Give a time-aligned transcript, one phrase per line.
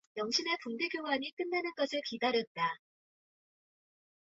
[0.17, 2.79] 영신의 붕대 교환이 끝나는 것을 기다렸다.